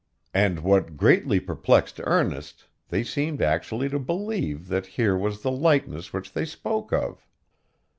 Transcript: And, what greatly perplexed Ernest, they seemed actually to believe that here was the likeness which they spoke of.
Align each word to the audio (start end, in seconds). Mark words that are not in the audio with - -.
And, 0.33 0.61
what 0.61 0.97
greatly 0.97 1.39
perplexed 1.39 1.99
Ernest, 2.03 2.65
they 2.89 3.03
seemed 3.03 3.39
actually 3.39 3.87
to 3.89 3.99
believe 3.99 4.67
that 4.69 4.87
here 4.97 5.15
was 5.15 5.43
the 5.43 5.51
likeness 5.51 6.11
which 6.11 6.33
they 6.33 6.43
spoke 6.45 6.91
of. 6.91 7.27